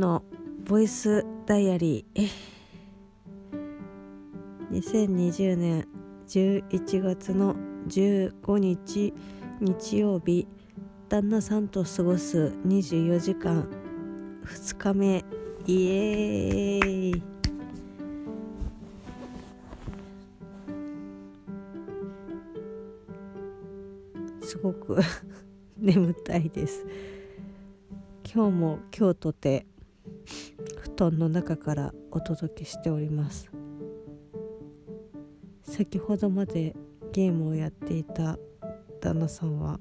[0.00, 0.22] の
[0.68, 2.30] ボイスダイアリー。
[4.70, 5.88] 2020年
[6.26, 7.54] 11月の
[7.88, 9.14] 15日
[9.60, 10.46] 日曜日
[11.08, 13.68] 旦那さんと過ごす24時間
[14.44, 15.24] 2日目
[15.66, 17.22] イエーイ。
[24.42, 24.98] すごく
[25.78, 26.84] 眠たいです。
[28.32, 29.66] 今日も今日とて
[30.96, 33.50] 布団の中からお届けしております。
[35.62, 36.74] 先ほどまで
[37.12, 38.38] ゲームをやっていた
[39.02, 39.78] 旦那さんは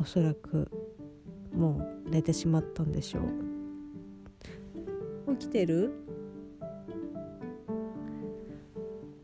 [0.00, 0.70] おそらく
[1.52, 3.20] もう寝てしまったんでしょ
[5.26, 5.34] う。
[5.34, 5.90] 起きてる？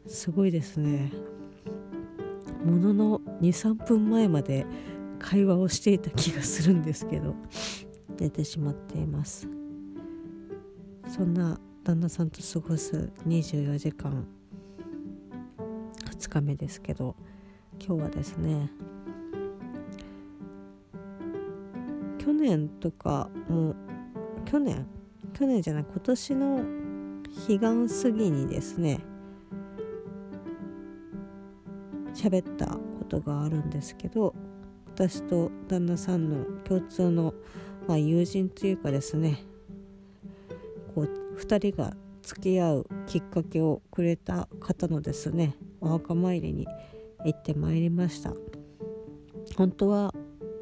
[0.09, 1.13] すごいですね。
[2.65, 4.67] ものの23分前まで
[5.21, 7.37] 会話をしていた気がするんですけど
[8.19, 9.47] 寝てしまっています
[11.09, 14.27] そんな旦那さんと過ごす24時間
[16.07, 17.15] 2日目ですけど
[17.79, 18.71] 今日はですね
[22.19, 23.75] 去年とかも
[24.45, 24.87] 去年
[25.35, 26.65] 去年じゃない今年の
[27.47, 29.01] 彼岸過ぎにですね
[32.15, 34.35] 喋ったことがあるんですけど
[34.95, 37.35] 私と旦那さんの共通の、
[37.87, 39.45] まあ、友人というかですね
[41.39, 46.67] 2人が付き合うきっかけをくれた方のですねお墓参りに
[47.25, 48.33] 行ってまいりました。
[49.57, 50.13] 本当は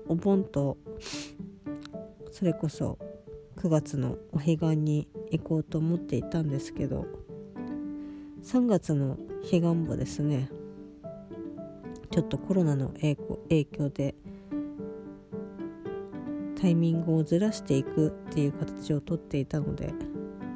[0.09, 0.77] お盆と
[2.31, 2.99] それこそ
[3.57, 7.07] 9月のお彼岸に行こうと思っていたんですけど
[8.43, 10.51] 3月の彼岸もですね
[12.11, 13.17] ちょっとコロナの影
[13.65, 14.15] 響で
[16.61, 19.93] タイミングをずらしていくっていう形をとっていたので、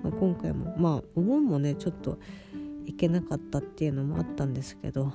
[0.07, 2.19] まあ、今回もまあお盆もねちょっと
[2.85, 5.13] 行けなかったっていうのもあったんですけど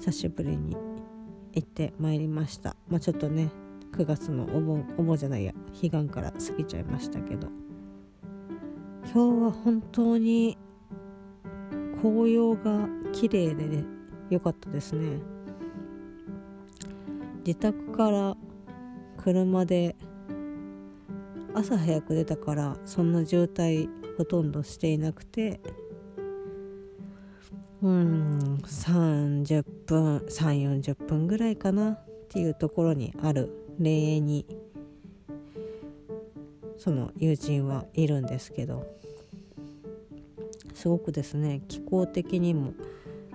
[0.00, 0.76] 久しぶりに
[1.52, 2.74] 行ってまいりました。
[2.88, 3.50] まあちょっとね
[3.92, 7.48] 9月のお盆お盆じゃないや彼岸から過ぎちゃいましたけど。
[9.12, 10.56] 今日は本当に
[12.00, 13.84] 紅葉が綺麗でね
[14.30, 15.18] 良かったですね。
[17.44, 18.36] 自宅から
[19.16, 19.96] 車で
[21.54, 25.60] 朝早く出たからそんな渋滞ほとんどしていなくて
[27.82, 34.46] うん30分3 4 0分ぐらいかなっていうところにある霊園に
[36.78, 38.86] その友人はいるんですけど
[40.74, 42.74] すごくですね気候的にも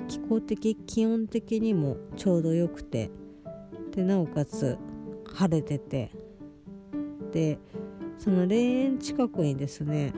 [0.08, 3.10] 気候的気温的にもちょうどよくて
[3.92, 4.78] でなおかつ
[5.34, 6.12] 晴れてて
[7.32, 7.60] で
[8.18, 10.14] その霊園近くにですね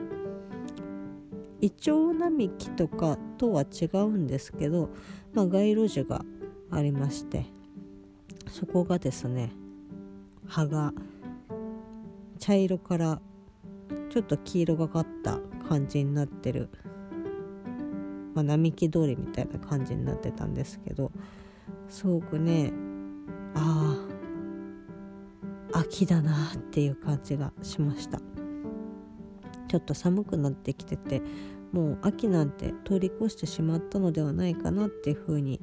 [1.60, 4.90] イチョウ並木とかとは違うんですけど、
[5.32, 6.24] まあ、街路樹が
[6.70, 7.46] ありまして
[8.50, 9.52] そこがですね
[10.46, 10.92] 葉が
[12.38, 13.20] 茶色から
[14.10, 15.38] ちょっと黄色がかった
[15.68, 16.68] 感じになってる、
[18.34, 21.10] まあ、並木通りみたいな感じになってたんですけど
[21.88, 22.72] すごくね
[23.54, 24.07] ああ
[25.90, 28.20] 秋だなっていう感じがしました。
[29.68, 31.22] ちょっと寒くなってきてて
[31.72, 35.60] もう秋なんて通り越してしまったのではないかなっていう風に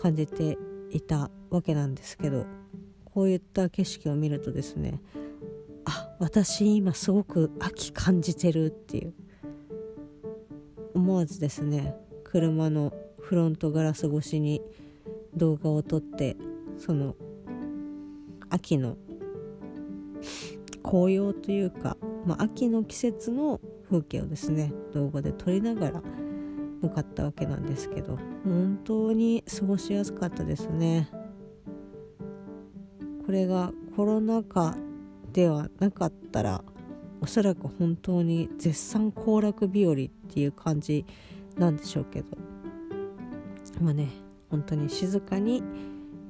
[0.00, 0.58] 感じて
[0.90, 2.46] いたわけなんですけど
[3.04, 5.00] こういった景色を見るとですね
[5.84, 9.14] あ私今すごく秋感じてるっていう
[10.94, 11.94] 思わずですね
[12.24, 14.60] 車のフロントガラス越しに
[15.34, 16.36] 動画を撮って
[16.78, 17.14] その
[18.50, 18.96] 秋の
[20.88, 23.60] 紅葉というか、まあ、秋の季節の
[23.90, 26.02] 風景をですね動画で撮りながら
[26.80, 31.10] 向かったわけなんですけど本当に過ごしやすかったですね。
[33.24, 34.76] これがコロナ禍
[35.32, 36.62] ではなかったら
[37.20, 41.04] おそらく本当に絶賛行楽日和っていう感じ
[41.58, 42.28] なんでしょうけど
[43.80, 44.10] まあね
[44.48, 45.64] 本当に静かに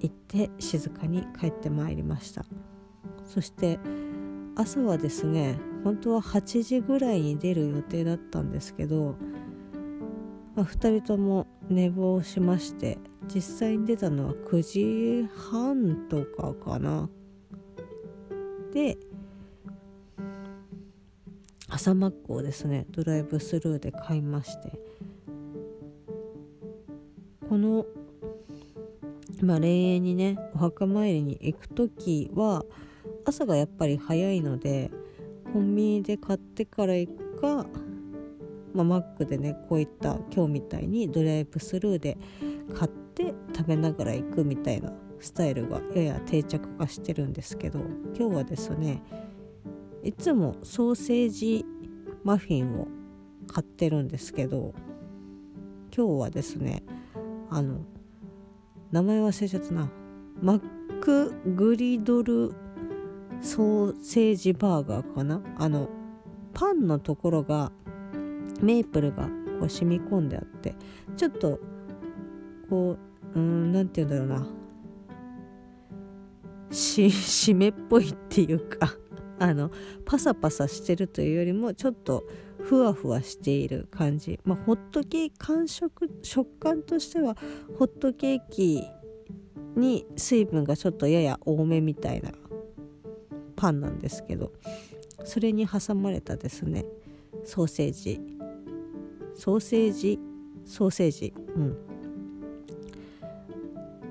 [0.01, 2.47] 行って静かに帰ってまいりました。
[3.27, 3.79] そして
[4.57, 9.15] 朝はですね本当は8時ぐらいに出る予定だったんですけど、
[10.55, 12.99] まあ、2人とも寝坊しまして
[13.33, 17.09] 実際に出たのは9時半とかかな。
[18.73, 18.97] で
[21.69, 24.79] 朝マックをですねドライブスルーで買いまして
[27.49, 27.85] この
[29.43, 32.65] まあ霊園にねお墓参りに行く時は
[33.27, 34.91] 朝がやっぱり早いので
[35.53, 37.67] コンビニで買ってから行くか、
[38.73, 42.17] ま、マックでねこういった今日みたいにドライブスルーで
[42.73, 47.81] 買って食べながら行くみたいなスタイルがやや定着化してるんですけど
[48.17, 49.03] 今日はですね
[50.05, 51.67] いつもソーセージ
[52.23, 52.87] マフィンを
[53.49, 54.73] 買ってるんですけど
[55.97, 56.85] 今日はですね
[57.51, 57.81] あの
[58.93, 59.91] 名前忘れちゃったな。
[60.41, 60.61] マッ
[61.01, 62.55] クグリドル
[63.41, 65.43] ソーセージバーガーかな？
[65.59, 65.89] あの
[66.53, 67.73] パンのところが
[68.61, 69.25] メープルが
[69.61, 70.75] こう染み込んであって
[71.17, 71.61] ちょっと
[72.69, 72.97] こ
[73.35, 74.47] ううん何て言うんだろうな。
[76.71, 78.93] し湿っぽいっていうか
[79.39, 79.71] あの
[80.05, 82.25] パサパサしてるというよりもちょっと
[82.59, 84.41] ふわふわしている感じ。
[84.45, 87.37] まあホットケーキ感触食感としては
[87.79, 88.83] ホットケーキ
[89.77, 92.33] に水分がちょっとやや多めみたいな
[93.57, 94.53] パンなんですけど
[95.25, 96.85] それに挟まれたですね
[97.45, 98.21] ソーセージ。
[99.35, 100.19] ソーセージ？
[100.65, 101.35] ソーセージ。
[101.57, 101.77] うん。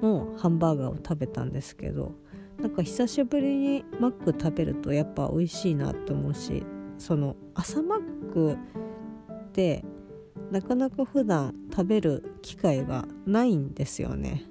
[0.01, 2.13] のハンバーガーを食べたんですけど
[2.59, 6.63] なんか久しぶりにマック食べるとやっぱ美味しいなと思うし
[6.97, 9.83] その朝マックって
[10.51, 14.43] なかなか普段食べる機会がないんですよね。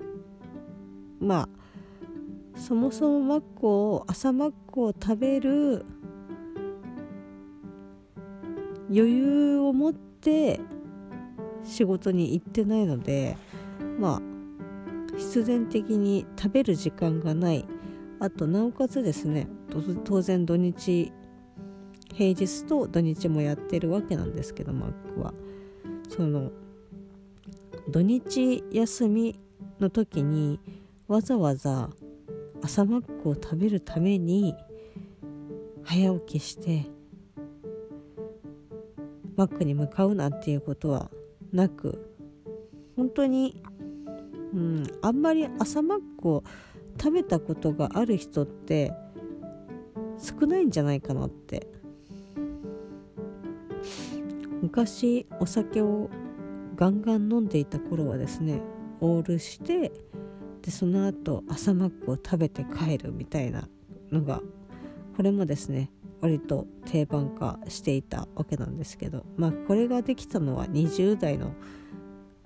[1.21, 1.49] まあ
[2.55, 5.85] そもそもマックを朝マックを食べる
[8.91, 10.61] 余裕を持って
[11.63, 13.37] 仕事に行ってないので
[13.99, 17.65] まあ必然的に食べる時間がない。
[18.21, 19.49] あとなおかつですね
[20.05, 21.13] 当然土日
[22.15, 25.35] 平日と土日もやってるわけなんですけどマックは。
[26.09, 26.53] その
[27.89, 29.39] 土日休み
[29.81, 30.61] の時に
[31.09, 31.91] わざわざ
[32.65, 34.55] 朝マックを食べるために
[35.85, 36.87] 早起きして
[39.37, 41.11] マックに向かうなんていうことは
[41.53, 42.11] なく
[42.97, 43.63] 本当に、
[44.55, 46.43] うん、あんまり朝マックを
[46.99, 48.95] 食べたことがある人って
[50.19, 51.69] 少ないんじゃないかなって。
[54.63, 56.09] 昔お酒を
[56.77, 58.63] ガンガン飲んでいた頃はですね
[59.03, 59.93] オールして
[60.65, 63.69] でその後朝マックを食べて帰るみたいな
[64.11, 64.41] のが
[65.15, 65.91] これもですね
[66.21, 71.53] 割と定番化していたわけなんですけどまあこれができたのは20代の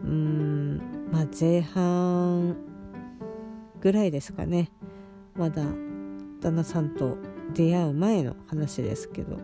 [0.01, 2.57] うーんまあ前半
[3.81, 4.73] ぐらいですかね。
[5.37, 5.63] まだ
[6.41, 7.17] 旦那さんと
[7.55, 9.37] 出会う前の話ですけど、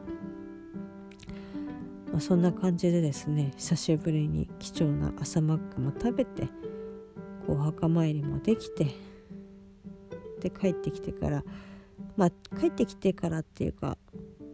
[2.10, 6.48] まあ、そんな感じでですね久しぶりに貴重な朝マックも食べて
[7.48, 8.86] お墓参りもできて
[10.40, 11.44] で帰ってきてから
[12.16, 13.96] まあ帰ってきてからっていうか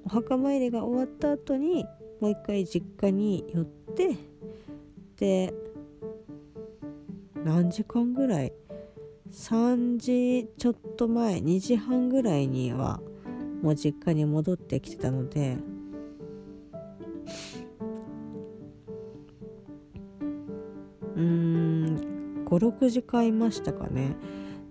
[0.04, 1.84] お墓参りが終わった後に
[2.20, 4.16] もう一回実家に寄って
[5.16, 5.54] で
[7.44, 8.52] 何時間ぐらい
[9.31, 13.00] ？3時ちょっと前2時半ぐらいには
[13.62, 15.56] もう実家に戻ってきてたので
[22.50, 24.16] 56時間いましたかね。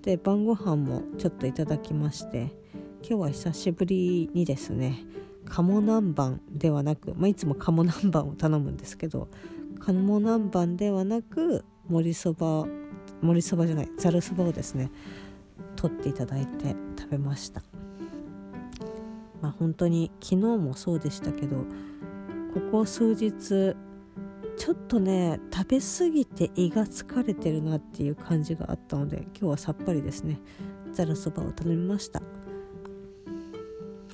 [0.02, 2.54] で晩ご飯もちょっといただきまして
[3.02, 5.06] 今日は久しぶりにですね
[5.46, 9.28] 鴨南蛮ではなく、まあ、いつも鴨南蛮を頼むんですけど
[9.80, 12.66] 鴨南蛮ではなく盛りそば
[13.22, 14.90] 盛りそばじゃないざるそばをですね
[15.76, 17.62] 取っていただいて食べました。
[19.42, 21.66] まあ本当に昨日もそうでしたけど
[22.54, 23.76] ここ数日
[24.60, 30.40] ちょっとね食べ過ぎて胃が疲れてるなっていう感じがあったので今日はさっぱりですね。
[30.92, 32.22] ざるそばを頼みました。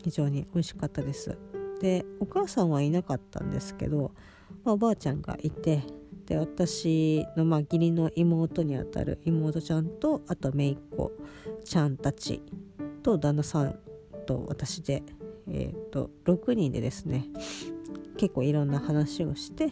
[0.04, 1.38] 非常に美味しかったです。
[1.82, 4.12] でお母さんはいなかったんですけど、
[4.64, 5.82] まあ、おばあちゃんがいて
[6.28, 11.12] で私のまあ義理の妹にあたる妹ちゃんとあと姪っ子
[11.64, 12.42] ちゃんたち
[13.02, 13.80] と旦那さん
[14.28, 15.02] と私で、
[15.50, 17.25] えーと、6人でですね
[18.18, 19.72] 結構いろんな話をして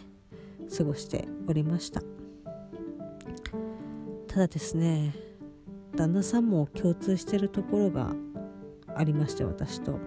[0.76, 2.02] 過ごしておりました。
[4.28, 5.14] ただですね
[5.94, 8.12] 旦那さんも共通してるところが
[8.96, 9.98] ありまして私と。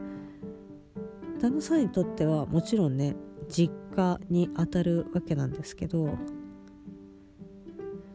[1.40, 3.16] 旦那さんにとってはもちろんね
[3.48, 6.18] 実家にあたるわけなんですけど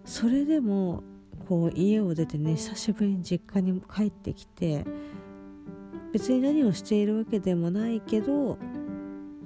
[0.04, 1.02] それでも
[1.48, 4.84] こう家を出てね久しぶりに実家に帰ってきて
[6.12, 8.58] 別に何をしているわけでもないけど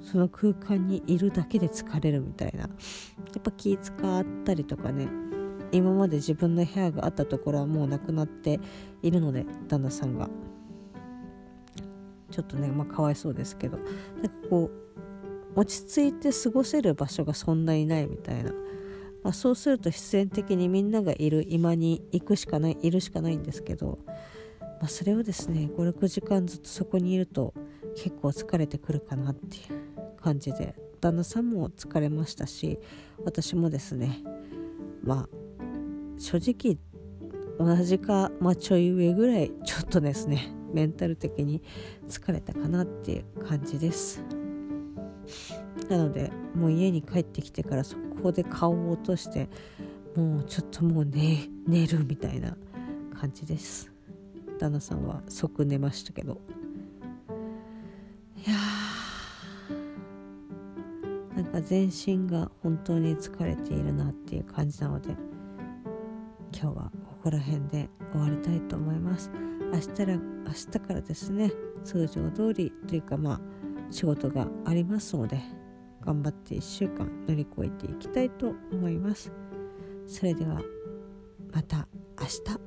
[0.01, 2.61] その空間にいるだけで疲れるみたいな。
[2.61, 2.67] や
[3.39, 5.07] っぱ気使ったりとかね。
[5.71, 8.59] 今まで自分の部屋があったところはもうなくなって
[9.01, 10.29] いるので旦那さんが。
[12.31, 13.77] ちょっとねまあかわいそうですけど。
[13.77, 14.87] なんかこう
[15.59, 18.51] 落ち着いて過ごせる場所がそんなにないみたいな、
[19.23, 23.97] まあ、そうすると必然的にみんながいる今に行くしかないいるしかないんですけど、
[24.59, 27.55] まあ、それをですね56時間ずっとそこにいると
[27.95, 29.86] 結構疲れてくるかなっていう。
[30.27, 32.79] 感じで旦那さんも疲れましたし
[33.23, 34.19] 私もですね
[35.01, 35.29] まあ
[36.19, 36.77] 正直
[37.57, 41.61] 同じか、まあ、ちょい上ぐらいちょっとですねメンタル的に
[42.09, 44.21] 疲れたかなっていう感じです。
[45.89, 49.47] なのでもう家に帰ってきてからそこで顔を落として
[50.13, 52.57] もうちょっともう寝寝るみたいな
[53.17, 53.89] 感じです。
[54.59, 56.41] 旦那さんは即寝ましたけど。
[61.57, 65.09] か全身が本当に疲れているなっていう感じなので
[66.53, 69.31] 今日はここら辺で終わりたいと思います。
[69.73, 71.51] 明日ら明日からですね
[71.83, 73.41] 通常通りというかまあ
[73.91, 75.41] 仕事がありますので
[76.01, 79.31] 頑張って1週間乗り越えていきたいと思います。
[80.05, 80.61] それでは
[81.51, 81.87] また
[82.19, 82.66] 明日。